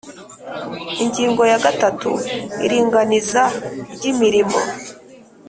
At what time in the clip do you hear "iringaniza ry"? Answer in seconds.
2.65-4.03